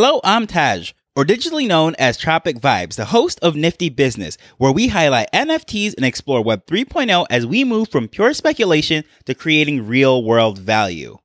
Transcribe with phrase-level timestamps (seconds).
[0.00, 4.70] Hello, I'm Taj, or digitally known as Tropic Vibes, the host of Nifty Business, where
[4.70, 9.88] we highlight NFTs and explore Web 3.0 as we move from pure speculation to creating
[9.88, 11.18] real world value.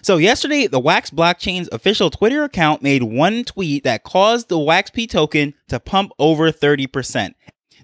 [0.00, 5.06] So, yesterday, the Wax blockchain's official Twitter account made one tweet that caused the WaxP
[5.10, 7.34] token to pump over 30%.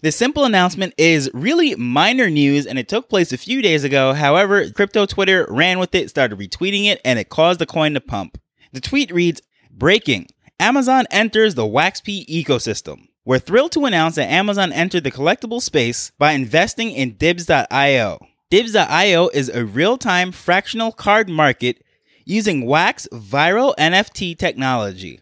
[0.01, 4.15] This simple announcement is really minor news and it took place a few days ago.
[4.15, 8.01] However, crypto Twitter ran with it, started retweeting it, and it caused the coin to
[8.01, 8.39] pump.
[8.73, 10.29] The tweet reads Breaking
[10.59, 13.09] Amazon enters the WaxP ecosystem.
[13.25, 18.27] We're thrilled to announce that Amazon entered the collectible space by investing in Dibbs.io.
[18.51, 21.85] Dibbs.io is a real time fractional card market
[22.25, 25.21] using Wax vIRL NFT technology.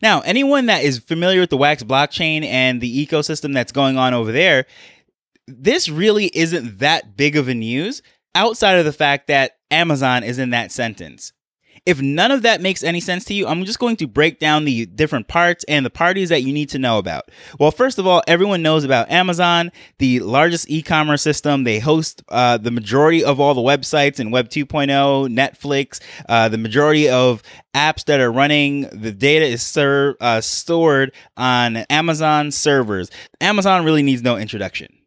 [0.00, 4.14] Now, anyone that is familiar with the Wax blockchain and the ecosystem that's going on
[4.14, 4.64] over there,
[5.46, 8.02] this really isn't that big of a news
[8.34, 11.34] outside of the fact that Amazon is in that sentence.
[11.86, 14.64] If none of that makes any sense to you, I'm just going to break down
[14.64, 17.30] the different parts and the parties that you need to know about.
[17.58, 21.64] Well, first of all, everyone knows about Amazon, the largest e commerce system.
[21.64, 24.88] They host uh, the majority of all the websites in Web 2.0,
[25.34, 27.42] Netflix, uh, the majority of
[27.74, 28.82] apps that are running.
[28.92, 33.10] The data is ser- uh, stored on Amazon servers.
[33.40, 34.99] Amazon really needs no introduction.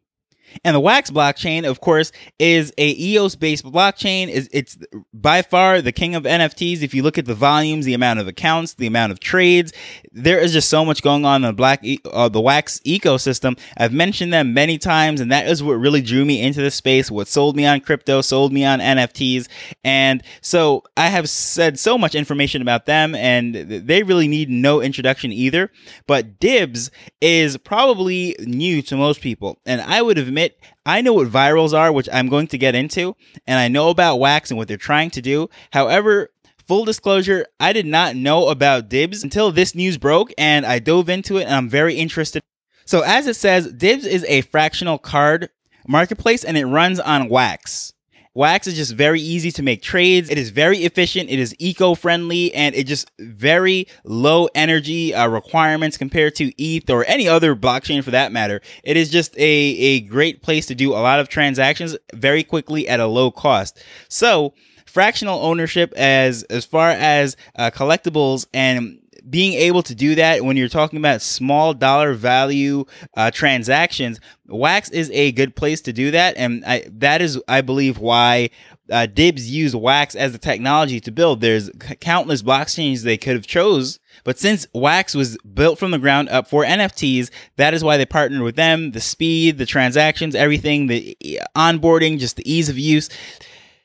[0.62, 4.28] And the Wax blockchain, of course, is a EOS based blockchain.
[4.28, 4.78] Is it's
[5.12, 6.82] by far the king of NFTs.
[6.82, 9.72] If you look at the volumes, the amount of accounts, the amount of trades,
[10.12, 13.58] there is just so much going on in the black uh, the Wax ecosystem.
[13.76, 17.10] I've mentioned them many times, and that is what really drew me into the space.
[17.10, 19.48] What sold me on crypto, sold me on NFTs,
[19.82, 24.80] and so I have said so much information about them, and they really need no
[24.80, 25.70] introduction either.
[26.06, 31.14] But Dibbs is probably new to most people, and I would admit admit I know
[31.14, 34.58] what vIRLs are, which I'm going to get into, and I know about Wax and
[34.58, 35.48] what they're trying to do.
[35.72, 36.30] However,
[36.66, 41.08] full disclosure, I did not know about Dibbs until this news broke, and I dove
[41.08, 42.42] into it, and I'm very interested.
[42.84, 45.48] So, as it says, Dibbs is a fractional card
[45.88, 47.93] marketplace, and it runs on Wax.
[48.34, 50.28] Wax is just very easy to make trades.
[50.28, 51.30] It is very efficient.
[51.30, 57.04] It is eco-friendly and it just very low energy uh, requirements compared to ETH or
[57.06, 58.60] any other blockchain for that matter.
[58.82, 62.88] It is just a, a great place to do a lot of transactions very quickly
[62.88, 63.80] at a low cost.
[64.08, 70.44] So fractional ownership as as far as uh, collectibles and being able to do that
[70.44, 72.84] when you're talking about small dollar value
[73.16, 77.62] uh, transactions, Wax is a good place to do that, and I, that is, I
[77.62, 78.50] believe, why
[78.90, 81.40] uh, Dibbs used Wax as the technology to build.
[81.40, 81.70] There's
[82.00, 86.48] countless blockchains they could have chose, but since Wax was built from the ground up
[86.48, 88.90] for NFTs, that is why they partnered with them.
[88.90, 91.16] The speed, the transactions, everything, the
[91.56, 93.08] onboarding, just the ease of use.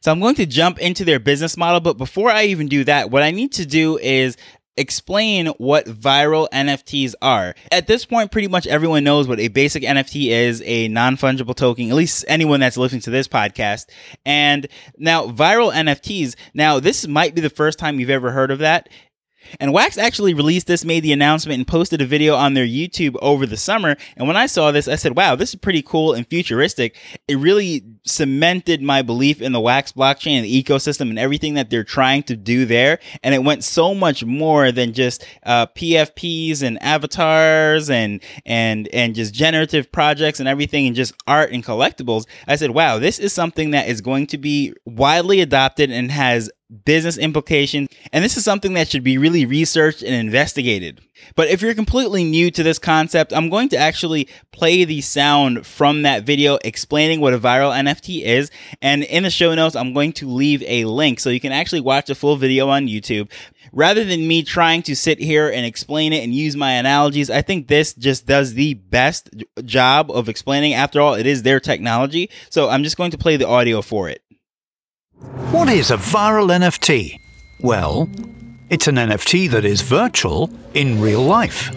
[0.02, 3.12] So I'm going to jump into their business model, but before I even do that,
[3.12, 4.38] what I need to do is
[4.80, 7.54] explain what vIRL NFTs are.
[7.72, 11.56] At this point, pretty much everyone knows what a basic NFT is a non fungible
[11.56, 13.88] token, at least anyone that's listening to this podcast.
[14.26, 14.68] And
[14.98, 18.90] now, vIRL NFTs, now, this might be the first time you've ever heard of that.
[19.60, 23.16] And Wax actually released this, made the announcement, and posted a video on their YouTube
[23.22, 23.96] over the summer.
[24.16, 26.96] And when I saw this, I said, wow, this is pretty cool and futuristic.
[27.28, 31.70] It really cemented my belief in the Wax blockchain and the ecosystem and everything that
[31.70, 33.00] they're trying to do there.
[33.24, 39.16] And it went so much more than just uh, PFPs and avatars and and and
[39.16, 42.26] just generative projects and everything and just art and collectibles.
[42.48, 46.50] I said, wow, this is something that is going to be widely adopted and has
[46.86, 51.02] business implications, and this is something that should be really researched and investigated.
[51.36, 55.66] But if you're completely new to this concept, I'm going to actually play the sound
[55.66, 58.52] from that video explaining what a vIRL NFT is.
[58.82, 61.82] And in the show notes, I'm going to leave a link so you can actually
[61.82, 63.30] watch the full video on YouTube.
[63.72, 67.42] Rather than me trying to sit here and explain it and use my analogies, I
[67.42, 69.30] think this just does the best
[69.66, 70.74] job of explaining.
[70.74, 72.30] After all, it is their technology.
[72.50, 74.24] So I'm just going to play the audio for it.
[75.20, 77.20] What is a vIRL NFT?
[77.60, 78.10] Well,
[78.70, 81.76] it's an NFT that is virtual in real life.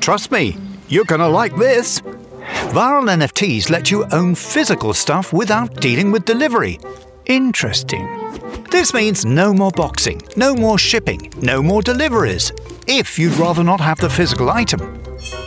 [0.00, 0.56] Trust me,
[0.88, 2.00] you're gonna like this.
[2.00, 6.78] vIRL NFTs let you own physical stuff without dealing with delivery.
[7.26, 8.08] Interesting.
[8.70, 12.52] This means no more boxing, no more shipping, no more deliveries,
[12.86, 14.80] if you'd rather not have the physical item.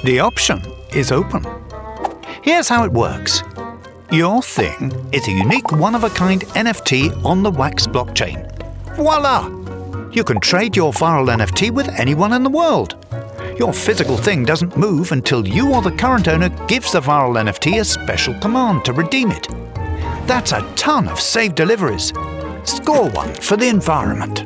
[0.03, 0.61] The option
[0.93, 1.43] is open.
[2.43, 3.41] Here's how it works
[4.11, 8.49] your thing is a unique one of a kind NFT on the Wax blockchain.
[8.95, 9.49] Voila!
[10.11, 12.95] You can trade your vIRL NFT with anyone in the world.
[13.57, 17.81] Your physical thing doesn't move until you or the current owner gives the vIRL NFT
[17.81, 19.47] a special command to redeem it.
[20.27, 22.13] That's a ton of saved deliveries.
[22.63, 24.45] Score one for the environment.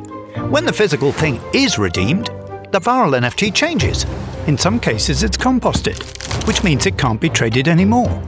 [0.50, 2.26] When the physical thing is redeemed,
[2.72, 4.06] the vIRL NFT changes.
[4.46, 6.02] In some cases, it's composted,
[6.46, 8.22] which means it can't be traded anymore.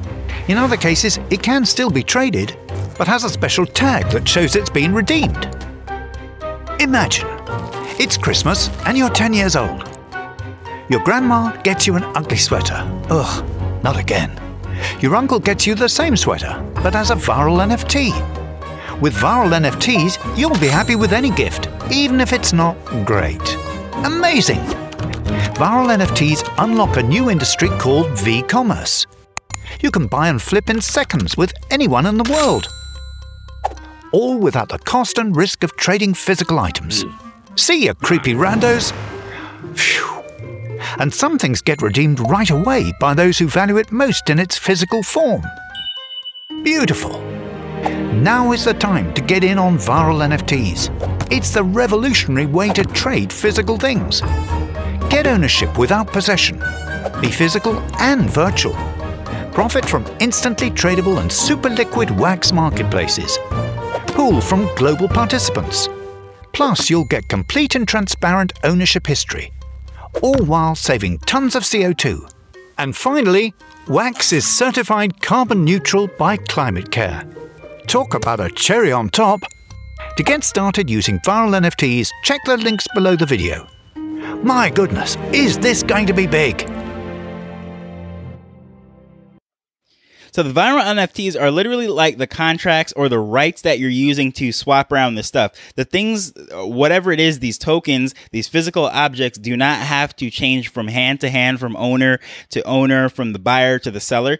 [0.48, 2.56] In other cases, it can still be traded,
[2.98, 5.48] but has a special tag that shows it's been redeemed.
[6.80, 7.28] Imagine
[8.00, 9.88] it's Christmas and you're 10 years old.
[10.88, 12.82] Your grandma gets you an ugly sweater.
[13.08, 14.32] Ugh, not again.
[15.00, 18.10] Your uncle gets you the same sweater, but as a vIRL NFT.
[19.00, 23.56] With vIRL NFTs, you'll be happy with any gift, even if it's not great.
[24.04, 24.60] Amazing!
[25.54, 29.06] vIRL NFTs unlock a new industry called V commerce.
[29.82, 32.68] You can buy and flip in seconds with anyone in the world.
[34.12, 37.02] All without the cost and risk of trading physical items.
[37.02, 37.56] Hmm.
[37.56, 38.92] See you, creepy randos!
[39.74, 40.22] Phew.
[41.00, 44.56] And some things get redeemed right away by those who value it most in its
[44.56, 45.42] physical form.
[46.62, 47.20] Beautiful!
[48.22, 51.32] Now is the time to get in on vIRL NFTs.
[51.32, 54.20] It's the revolutionary way to trade physical things.
[55.10, 56.62] Get ownership without possession.
[57.20, 58.91] Be physical and virtual.
[59.52, 63.38] Profit from instantly tradable and super liquid wax marketplaces.
[64.06, 65.90] Pool from global participants.
[66.54, 69.52] Plus, you'll get complete and transparent ownership history,
[70.22, 72.30] all while saving tons of CO2.
[72.78, 73.52] And finally,
[73.88, 77.22] Wax is certified carbon neutral by Climate Care.
[77.86, 79.40] Talk about a cherry on top!
[80.16, 83.68] To get started using vIRL NFTs, check the links below the video.
[84.42, 86.66] My goodness, is this going to be big?
[90.32, 94.32] So the vIRL NFTs are literally like the contracts or the rights that you're using
[94.32, 95.52] to swap around this stuff.
[95.76, 100.30] The things, uh, whatever it is, these tokens, these physical objects do not have to
[100.30, 102.18] change from hand to hand, from owner
[102.48, 104.38] to owner, from the buyer to the seller.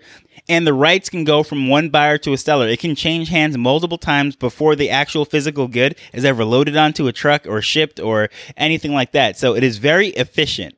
[0.49, 2.69] And the rights can go from one buyer to a seller.
[2.69, 7.07] It can change hands multiple times before the actual physical good is ever loaded onto
[7.07, 9.37] a truck or shipped or anything like that.
[9.37, 10.75] So it is very efficient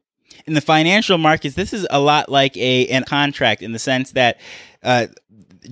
[0.46, 4.12] in the financial markets, this is a lot like a an contract in the sense
[4.12, 4.40] that.
[4.82, 5.06] Uh,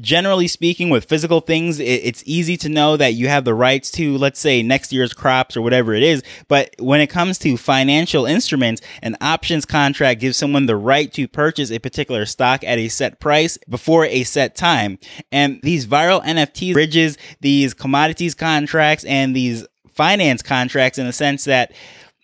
[0.00, 4.16] generally speaking, with physical things, it's easy to know that you have the rights to,
[4.16, 6.22] let's say, next year's crops or whatever it is.
[6.48, 11.28] But when it comes to financial instruments, an options contract gives someone the right to
[11.28, 14.98] purchase a particular stock at a set price before a set time.
[15.30, 21.44] And these vIRL NFT bridges these commodities contracts and these finance contracts in the sense
[21.44, 21.72] that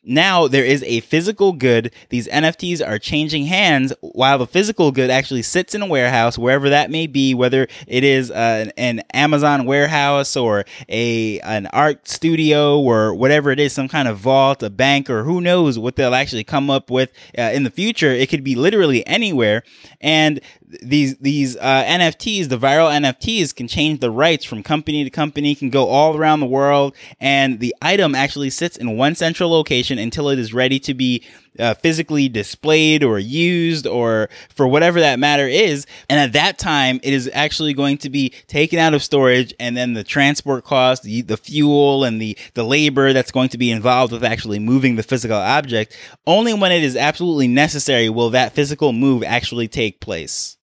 [0.04, 1.92] now there is a physical good.
[2.08, 6.68] These NFTs are changing hands while the physical good actually sits in a warehouse, wherever
[6.70, 12.78] that may be, whether it is uh, an Amazon warehouse or a an art studio
[12.78, 16.14] or whatever it is, some kind of vault, a bank, or who knows what they'll
[16.14, 18.10] actually come up with uh, in the future.
[18.10, 19.62] It could be literally anywhere,
[20.00, 20.40] and
[20.82, 25.54] these these uh, NFTs, the vIRL NFTs, can change the rights from company to company,
[25.54, 29.98] can go all around the world, and the item actually sits in one central location
[29.98, 31.24] until it is ready to be
[31.58, 35.86] uh, physically displayed or used or for whatever that matter is.
[36.08, 39.76] And at that time, it is actually going to be taken out of storage, and
[39.76, 43.70] then the transport cost, the, the fuel, and the the labor that's going to be
[43.70, 45.96] involved with actually moving the physical object.
[46.26, 50.57] Only when it is absolutely necessary will that physical move actually take place.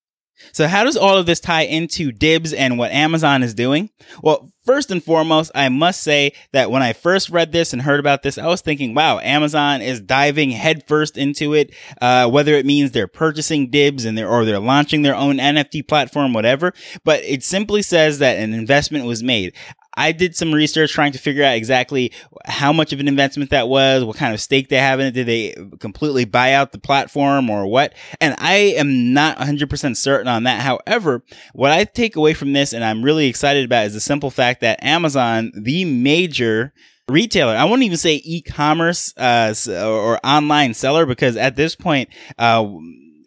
[0.52, 3.90] So, how does all of this tie into Dibbs and what Amazon is doing?
[4.22, 8.00] Well, first and foremost, I must say that when I first read this and heard
[8.00, 11.74] about this, I was thinking, wow, Amazon is diving headfirst into it.
[12.02, 15.88] Uh, whether it means they're purchasing Dibbs and they're, or they're launching their own NFT
[15.88, 16.74] platform, whatever.
[17.04, 19.54] But it simply says that an investment was made.
[19.96, 22.12] I did some research trying to figure out exactly
[22.46, 25.12] how much of an investment that was, what kind of stake they have in it.
[25.12, 27.94] Did they completely buy out the platform or what?
[28.20, 30.62] And I am not 100% certain on that.
[30.62, 31.24] However,
[31.54, 34.62] what I take away from this and I'm really excited about is the simple fact
[34.62, 36.74] that Amazon, the major
[37.08, 37.56] retailer.
[37.56, 42.68] I won't even say e-commerce uh, or online seller because at this point, uh,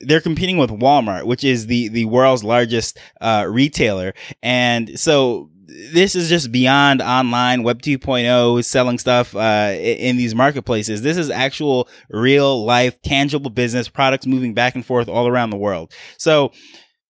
[0.00, 6.16] they're competing with Walmart, which is the the world's largest uh, retailer, and so this
[6.16, 11.02] is just beyond online web 2.0 selling stuff uh, in these marketplaces.
[11.02, 15.58] This is actual real life tangible business products moving back and forth all around the
[15.58, 15.92] world.
[16.16, 16.52] So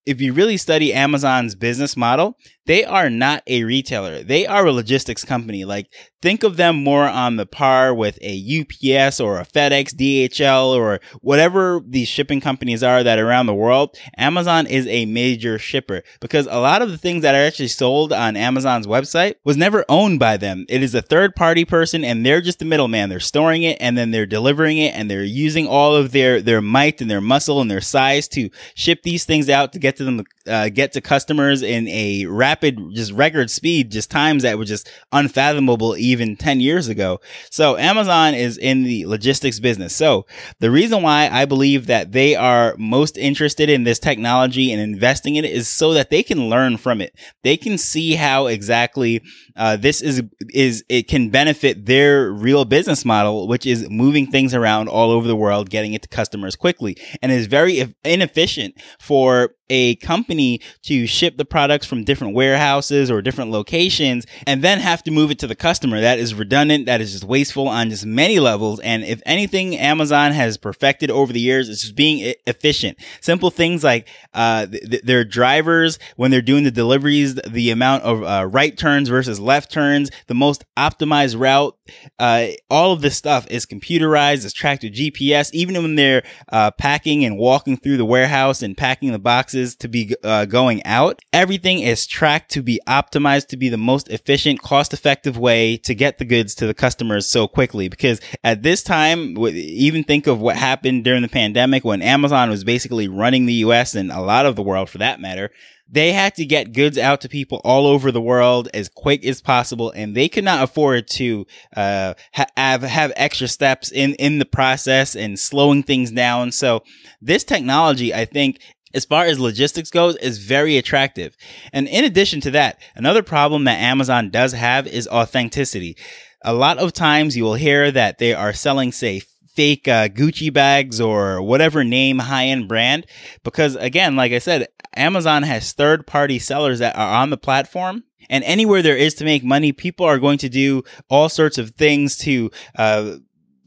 [0.07, 2.37] if you really study amazon's business model
[2.69, 4.23] they are not a retailer.
[4.23, 5.65] They are a logistics company.
[5.65, 5.91] Like
[6.21, 11.01] think of them more on the par with a UPS or a FedEx, DHL or
[11.23, 13.97] whatever these shipping companies are that are around the world.
[14.19, 18.13] Amazon is a major shipper because a lot of the things that are actually sold
[18.13, 20.67] on Amazon's website was never owned by them.
[20.69, 23.09] It is a third party person and they're just the middleman.
[23.09, 26.61] They're storing it and then they're delivering it and they're using all of their, their
[26.61, 30.05] might and their muscle and their size to ship these things out to get to
[30.05, 34.65] them, uh, get to customers in a rapid just record speed, just times that were
[34.65, 37.21] just unfathomable even 10 years ago.
[37.51, 39.95] So Amazon is in the logistics business.
[39.95, 40.27] So
[40.61, 45.37] the reason why I believe that they are most interested in this technology and investing
[45.37, 47.15] in it is so that they can learn from it.
[47.43, 49.23] They can see how exactly
[49.57, 50.23] uh, this is
[50.55, 55.27] is it can benefit their real business model, which is moving things around all over
[55.27, 61.07] the world, getting it to customers quickly, and is very inefficient for a company to
[61.07, 65.39] ship the products from different warehouses or different locations and then have to move it
[65.41, 66.01] to the customer.
[66.01, 66.87] That is redundant.
[66.87, 68.81] That is just wasteful on just many levels.
[68.81, 72.99] And if anything, Amazon has perfected over the years, it's just being efficient.
[73.21, 78.23] Simple things like uh, th- their drivers, when they're doing the deliveries, the amount of
[78.23, 81.77] uh, right turns versus left turns, the most optimized route,
[82.19, 85.51] uh, all of this stuff is computerized, it's tracked with GPS.
[85.53, 89.89] Even when they're uh, packing and walking through the warehouse and packing the boxes, to
[89.89, 91.21] be uh, going out.
[91.33, 95.95] Everything is tracked to be optimized to be the most efficient, cost effective way to
[95.95, 97.89] get the goods to the customers so quickly.
[97.89, 102.65] Because at this time, even think of what happened during the pandemic when Amazon was
[102.65, 105.51] basically running the US and a lot of the world for that matter
[105.91, 109.41] they had to get goods out to people all over the world as quick as
[109.41, 114.45] possible, and they could not afford to uh, have have extra steps in in the
[114.45, 116.53] process and slowing things down.
[116.53, 116.83] So
[117.23, 118.61] this technology, I think,
[118.95, 121.37] as far as logistics goes, is very attractive.
[121.73, 125.97] And in addition to that, another problem that Amazon does have is authenticity.
[126.43, 129.23] A lot of times you will hear that they are selling, say,
[129.59, 133.07] fake uh, Gucci bags or whatever name high end brand.
[133.43, 138.05] Because again, like I said, Amazon has third party sellers that are on the platform.
[138.31, 141.71] And anywhere there is to make money, people are going to do all sorts of
[141.71, 143.17] things to uh,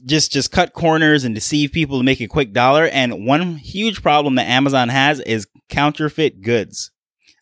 [0.06, 2.86] just just cut corners and deceive people to make a quick dollar.
[2.88, 6.92] And one huge problem that Amazon has is counterfeit goods.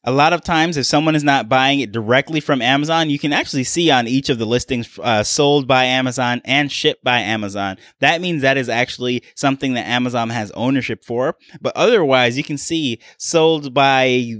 [0.05, 3.33] A lot of times, if someone is not buying it directly from Amazon, you can
[3.33, 7.77] actually see on each of the listings uh, sold by Amazon and shipped by Amazon.
[7.99, 11.35] That means that is actually something that Amazon has ownership for.
[11.59, 14.35] But otherwise, you can see sold by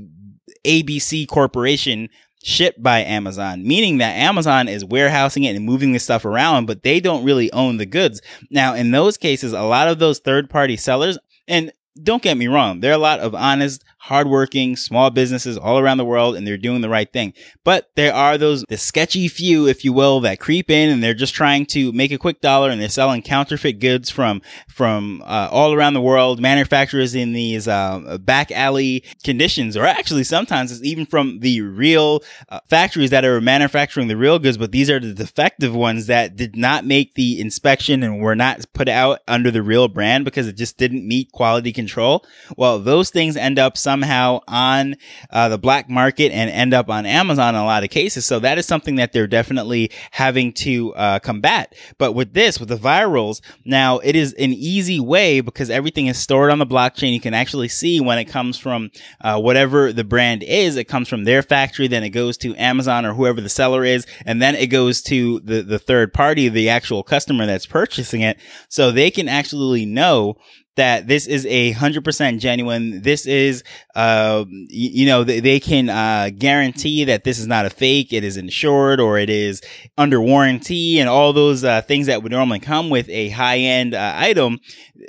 [0.66, 2.08] ABC Corporation
[2.44, 6.84] shipped by Amazon, meaning that Amazon is warehousing it and moving this stuff around, but
[6.84, 8.22] they don't really own the goods.
[8.50, 11.18] Now, in those cases, a lot of those third party sellers,
[11.48, 15.78] and don't get me wrong, there are a lot of honest, hardworking small businesses all
[15.78, 17.34] around the world and they're doing the right thing.
[17.64, 21.14] But there are those, the sketchy few, if you will, that creep in and they're
[21.14, 25.50] just trying to make a quick dollar and they're selling counterfeit goods from, from, uh,
[25.52, 30.84] all around the world, manufacturers in these, uh, back alley conditions, or actually sometimes it's
[30.84, 35.00] even from the real uh, factories that are manufacturing the real goods, but these are
[35.00, 39.52] the defective ones that did not make the inspection and were not put out under
[39.52, 42.26] the real brand because it just didn't meet quality control.
[42.56, 44.96] Well, those things end up somehow on
[45.32, 48.24] uh, the black market and end up on Amazon in a lot of cases.
[48.24, 51.74] So that is something that they're definitely having to uh, combat.
[51.98, 56.20] But with this, with the vIRLs, now it is an easy way because everything is
[56.20, 57.14] stored on the blockchain.
[57.14, 58.92] You can actually see when it comes from
[59.22, 63.08] uh, whatever the brand is, it comes from their factory, then it goes to Amazon
[63.08, 66.70] or whoever the seller is, and then it goes to the, the third party, the
[66.70, 68.38] actual customer that's purchasing it.
[68.68, 70.38] So they can actually know
[70.80, 73.02] that this is a hundred percent genuine.
[73.02, 73.64] This is,
[73.96, 78.14] uh, you, you know, they, they can uh, guarantee that this is not a fake.
[78.14, 79.62] It is insured or it is
[79.98, 83.94] under warranty and all those uh, things that would normally come with a high end
[83.94, 84.60] uh, item.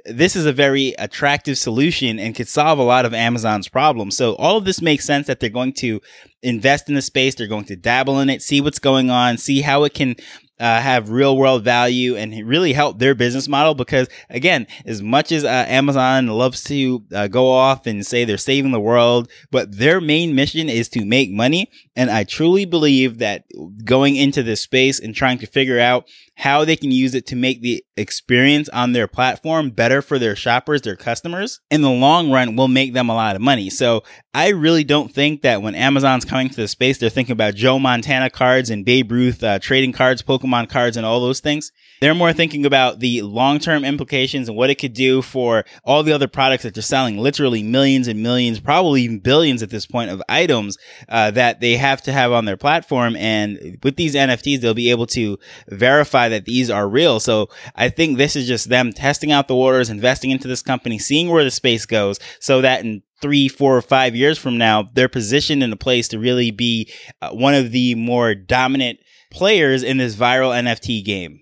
[0.05, 4.17] This is a very attractive solution and could solve a lot of Amazon's problems.
[4.17, 6.00] So all of this makes sense that they're going to
[6.43, 7.35] invest in the space.
[7.35, 10.17] They're going to dabble in it, see what's going on, see how it can
[10.61, 15.33] uh, have real world value and really help their business model because again as much
[15.33, 19.79] as uh, amazon loves to uh, go off and say they're saving the world but
[19.79, 23.45] their main mission is to make money and i truly believe that
[23.85, 26.07] going into this space and trying to figure out
[26.40, 30.35] how they can use it to make the experience on their platform better for their
[30.35, 33.69] shoppers, their customers, in the long run will make them a lot of money.
[33.69, 34.02] So
[34.33, 37.79] I really don't think that when Amazon's coming to the space, they're thinking about Joe
[37.79, 41.73] Montana cards and Babe Ruth uh, trading cards, Pokemon cards, and all those things.
[42.00, 46.02] They're more thinking about the long term implications and what it could do for all
[46.02, 49.87] the other products that they're selling, literally millions and millions, probably even billions at this
[49.87, 50.76] point of items
[51.09, 53.16] uh, that they have to have on their platform.
[53.16, 55.38] And with these NFTs, they'll be able to
[55.69, 57.21] verify that these are real.
[57.21, 60.99] So I think this is just them testing out the waters, investing into this company,
[60.99, 64.89] seeing where the space goes so that in three, four, or five years from now,
[64.95, 68.99] they're positioned in a place to really be uh, one of the more dominant
[69.31, 71.41] players in this vIRL NFT game.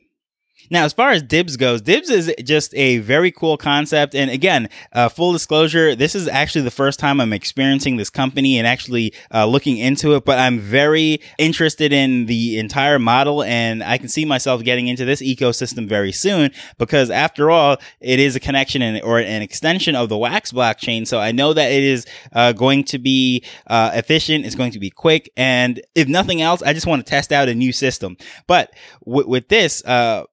[0.70, 4.14] Now, as far as Dibbs goes, Dibbs is just a very cool concept.
[4.14, 8.58] And again, uh, full disclosure, this is actually the first time I'm experiencing this company
[8.58, 13.82] and actually uh, looking into it, but I'm very interested in the entire model and
[13.82, 18.36] I can see myself getting into this ecosystem very soon because after all, it is
[18.36, 21.06] a connection and, or an extension of the Wax blockchain.
[21.06, 24.44] So I know that it is uh, going to be uh, efficient.
[24.44, 25.30] It's going to be quick.
[25.36, 28.16] And if nothing else, I just want to test out a new system.
[28.46, 28.72] But
[29.04, 30.24] w- with this, uh,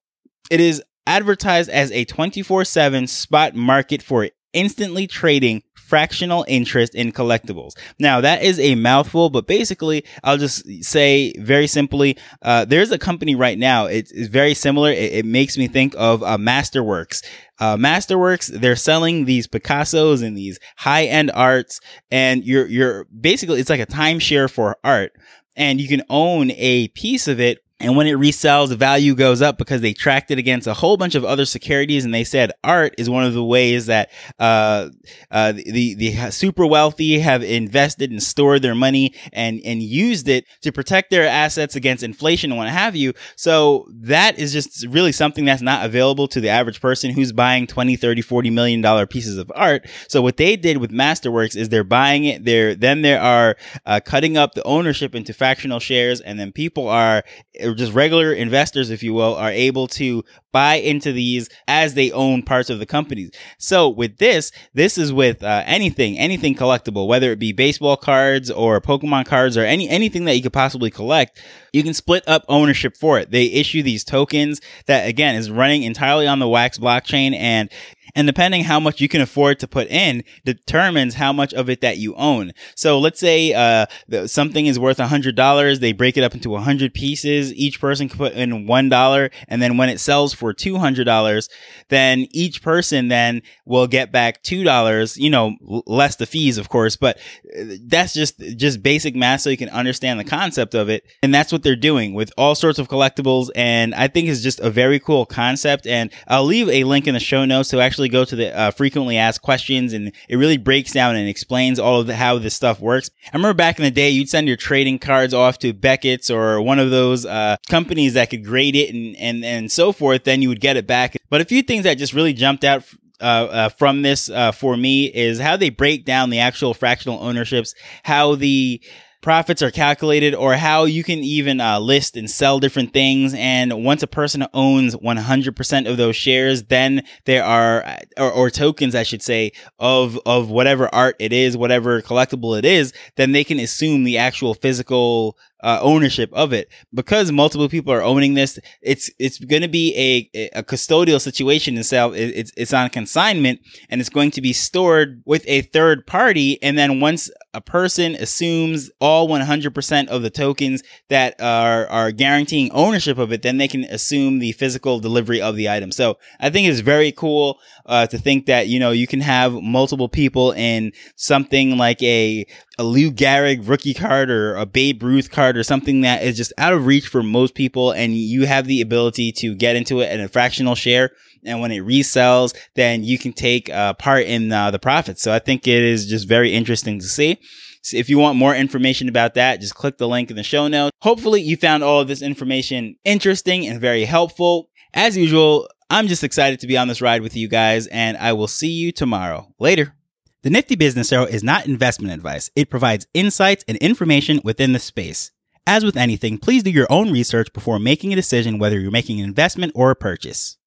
[0.49, 7.11] it is advertised as a 24 7 spot market for instantly trading fractional interest in
[7.11, 7.73] collectibles.
[7.99, 12.97] Now, that is a mouthful, but basically, I'll just say very simply uh, there's a
[12.97, 14.89] company right now, it's, it's very similar.
[14.89, 17.23] It, it, makes me think of uh, Masterworks.
[17.59, 23.59] Uh, Masterworks, they're selling these Picassos and these high end arts, and you're, you're basically,
[23.59, 25.11] it's like a timeshare for art
[25.55, 29.41] and you can own a piece of it and when it resells, the value goes
[29.41, 32.05] up because they tracked it against a whole bunch of other securities.
[32.05, 34.89] And they said art is one of the ways that uh,
[35.29, 40.45] uh, the, the super wealthy have invested and stored their money and, and used it
[40.61, 43.11] to protect their assets against inflation and what have you.
[43.35, 47.67] So that is just really something that's not available to the average person who's buying
[47.67, 49.85] 20, 30, 40 million dollar pieces of art.
[50.07, 52.45] So what they did with Masterworks is they're buying it.
[52.45, 56.87] They're, then they are uh, cutting up the ownership into fractional shares and then people
[56.87, 57.25] are
[57.73, 62.41] just regular investors, if you will, are able to buy into these as they own
[62.41, 63.31] parts of the companies.
[63.57, 68.49] So with this, this is with uh, anything, anything collectible, whether it be baseball cards
[68.49, 71.41] or Pokemon cards or any anything that you could possibly collect.
[71.73, 73.31] You can split up ownership for it.
[73.31, 77.69] They issue these tokens that again is running entirely on the Wax blockchain and
[78.13, 81.81] and depending how much you can afford to put in determines how much of it
[81.81, 82.51] that you own.
[82.75, 83.85] So let's say uh,
[84.27, 85.79] something is worth $100.
[85.79, 87.53] They break it up into 100 pieces.
[87.53, 89.31] Each person can put in $1.
[89.47, 91.49] And then when it sells for $200,
[91.89, 95.55] then each person then will get back $2, you know,
[95.87, 96.95] less the fees, of course.
[96.95, 97.17] But
[97.57, 101.05] uh, that's just, just basic math so you can understand the concept of it.
[101.23, 103.49] And that's what they're doing with all sorts of collectibles.
[103.55, 105.87] And I think it's just a very cool concept.
[105.87, 108.71] And I'll leave a link in the show notes to actually go to the uh,
[108.71, 112.53] frequently asked questions and it really breaks down and explains all of the, how this
[112.53, 113.09] stuff works.
[113.33, 116.61] I remember back in the day, you'd send your trading cards off to Beckett's or
[116.61, 120.23] one of those uh, companies that could grade it and, and, and so forth.
[120.23, 121.17] Then you would get it back.
[121.29, 122.83] But a few things that just really jumped out
[123.21, 127.19] uh, uh, from this uh, for me is how they break down the actual fractional
[127.19, 128.81] ownerships, how the
[129.25, 133.33] profits are calculated or how you can even uh, list and sell different things.
[133.33, 137.83] And once a person owns 100% of those shares, then there are,
[138.19, 142.65] or, or, tokens, I should say, of, of whatever art it is, whatever collectible it
[142.65, 145.35] is, then they can assume the actual physical
[145.65, 148.59] uh, ownership of it because multiple people are owning this.
[148.83, 152.13] It's it's going to be a a custodial situation itself.
[152.15, 156.61] It's it's on consignment and it's going to be stored with a third party.
[156.61, 162.71] And then once a person assumes all 100% of the tokens that are are guaranteeing
[162.71, 165.91] ownership of it, then they can assume the physical delivery of the item.
[165.91, 169.53] So I think it's very cool uh, to think that you know you can have
[169.53, 172.45] multiple people in something like a
[172.77, 176.53] a Lou Gehrig rookie card or a Babe Ruth card or something that is just
[176.57, 180.11] out of reach for most people, and you have the ability to get into it
[180.11, 181.11] at a fractional share.
[181.45, 185.21] And when it resells, then you can take uh, part in uh, the profits.
[185.21, 187.39] So I think it is just very interesting to see.
[187.83, 190.67] So if you want more information about that, just click the link in the show
[190.67, 190.91] notes.
[191.03, 194.69] Hopefully, you found all of this information interesting and very helpful.
[194.95, 198.33] As usual, I'm just excited to be on this ride with you guys, and I
[198.33, 199.53] will see you tomorrow.
[199.59, 199.93] Later.
[200.41, 202.51] The Nifty Business Arrow is not investment advice.
[202.55, 205.31] It provides insights and information within the space.
[205.67, 209.19] As with anything, please do your own research before making a decision whether you're making
[209.19, 210.57] an investment or a purchase.